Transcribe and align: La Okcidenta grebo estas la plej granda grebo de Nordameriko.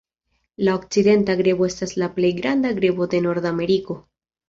La 0.67 0.73
Okcidenta 0.77 1.35
grebo 1.43 1.69
estas 1.69 1.95
la 2.05 2.09
plej 2.19 2.35
granda 2.41 2.75
grebo 2.83 3.13
de 3.15 3.25
Nordameriko. 3.31 4.05